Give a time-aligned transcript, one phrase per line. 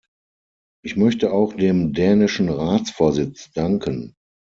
[0.83, 4.15] Ich möchte auch dem dänischen Ratsvorsitz danken.